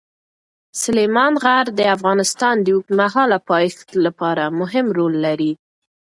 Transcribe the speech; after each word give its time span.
سلیمان 0.81 1.33
غر 1.43 1.65
د 1.79 1.81
افغانستان 1.95 2.55
د 2.61 2.67
اوږدمهاله 2.75 3.37
پایښت 3.49 3.89
لپاره 4.05 4.43
مهم 4.59 4.85
رول 4.97 5.13
لري. 5.25 5.51